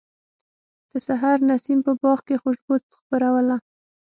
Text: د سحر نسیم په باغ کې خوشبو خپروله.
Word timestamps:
د 0.89 0.91
سحر 1.07 1.37
نسیم 1.49 1.79
په 1.85 1.91
باغ 2.01 2.19
کې 2.27 2.35
خوشبو 2.41 2.75
خپروله. 3.01 3.55